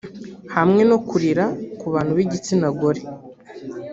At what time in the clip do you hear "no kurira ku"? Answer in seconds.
0.89-1.85